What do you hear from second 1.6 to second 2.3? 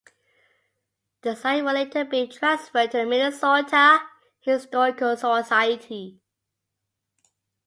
would later be